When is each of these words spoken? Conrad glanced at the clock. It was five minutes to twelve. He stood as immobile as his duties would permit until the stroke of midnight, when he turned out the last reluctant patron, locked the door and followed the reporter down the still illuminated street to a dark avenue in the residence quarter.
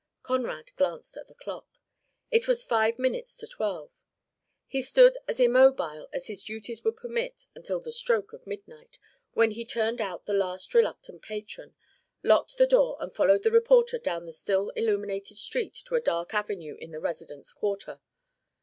Conrad 0.23 0.71
glanced 0.77 1.15
at 1.15 1.27
the 1.27 1.35
clock. 1.35 1.77
It 2.31 2.47
was 2.47 2.63
five 2.63 2.97
minutes 2.97 3.37
to 3.37 3.45
twelve. 3.45 3.91
He 4.65 4.81
stood 4.81 5.15
as 5.27 5.39
immobile 5.39 6.09
as 6.11 6.25
his 6.25 6.43
duties 6.43 6.83
would 6.83 6.97
permit 6.97 7.45
until 7.53 7.79
the 7.79 7.91
stroke 7.91 8.33
of 8.33 8.47
midnight, 8.47 8.97
when 9.33 9.51
he 9.51 9.63
turned 9.63 10.01
out 10.01 10.25
the 10.25 10.33
last 10.33 10.73
reluctant 10.73 11.21
patron, 11.21 11.75
locked 12.23 12.57
the 12.57 12.65
door 12.65 12.97
and 12.99 13.13
followed 13.13 13.43
the 13.43 13.51
reporter 13.51 13.99
down 13.99 14.25
the 14.25 14.33
still 14.33 14.69
illuminated 14.71 15.37
street 15.37 15.75
to 15.85 15.93
a 15.93 16.01
dark 16.01 16.33
avenue 16.33 16.75
in 16.79 16.89
the 16.89 16.99
residence 16.99 17.53
quarter. 17.53 18.01